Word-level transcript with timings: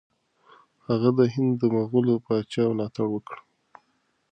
هغه 0.87 1.09
د 1.17 1.19
هند 1.33 1.51
د 1.61 1.63
مغول 1.75 2.07
پاچا 2.25 2.63
ملاتړ 2.69 3.05
وکړ. 3.11 3.37